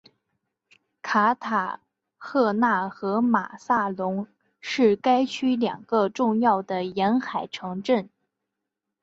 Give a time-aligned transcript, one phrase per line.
[1.03, 1.79] 卡塔
[2.17, 4.25] 赫纳和马萨龙
[4.59, 8.09] 是该区两个重要的沿海城镇。